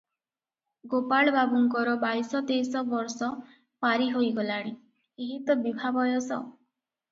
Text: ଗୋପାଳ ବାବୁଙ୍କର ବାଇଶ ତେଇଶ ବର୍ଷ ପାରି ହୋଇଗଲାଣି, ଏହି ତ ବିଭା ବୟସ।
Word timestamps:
ଗୋପାଳ 0.93 1.33
ବାବୁଙ୍କର 1.35 1.93
ବାଇଶ 2.05 2.41
ତେଇଶ 2.53 2.83
ବର୍ଷ 2.95 3.29
ପାରି 3.87 4.09
ହୋଇଗଲାଣି, 4.17 4.75
ଏହି 5.29 5.41
ତ 5.53 5.61
ବିଭା 5.69 5.95
ବୟସ। 6.01 6.35